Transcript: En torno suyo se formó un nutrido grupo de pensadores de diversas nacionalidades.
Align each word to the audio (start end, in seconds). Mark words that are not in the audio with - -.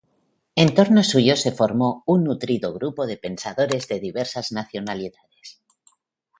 En 0.55 0.73
torno 0.73 1.03
suyo 1.03 1.35
se 1.35 1.51
formó 1.51 2.01
un 2.07 2.23
nutrido 2.23 2.73
grupo 2.73 3.05
de 3.05 3.17
pensadores 3.17 3.87
de 3.87 3.99
diversas 3.99 4.51
nacionalidades. 4.51 5.61